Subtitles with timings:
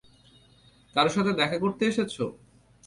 [0.95, 2.13] কারো সাথে দেখা করতে এসেছ?